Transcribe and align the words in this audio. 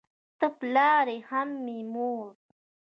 ته 0.39 0.47
پلار 0.59 1.07
یې 1.15 1.19
هم 1.29 1.49
مې 1.65 1.79
مور 1.93 2.27